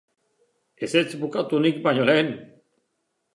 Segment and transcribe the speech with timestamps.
[0.87, 2.33] Ezetz bukatu nik baino lehen!